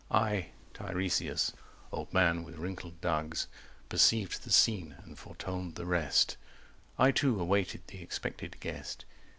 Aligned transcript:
I 0.09 0.47
Tiresias, 0.73 1.53
old 1.91 2.11
man 2.11 2.43
with 2.43 2.57
wrinkled 2.57 3.01
dugs 3.01 3.45
Perceived 3.87 4.41
the 4.43 4.51
scene, 4.51 4.95
and 5.03 5.15
foretold 5.15 5.75
the 5.75 5.85
rest— 5.85 6.37
I 6.97 7.11
too 7.11 7.39
awaited 7.39 7.85
the 7.85 8.01
expected 8.01 8.59
guest. 8.59 9.05